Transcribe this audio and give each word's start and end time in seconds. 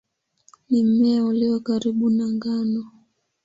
Ni 0.69 0.83
mmea 0.83 1.23
ulio 1.25 1.59
karibu 1.59 2.09
na 2.09 2.27
ngano. 2.31 2.81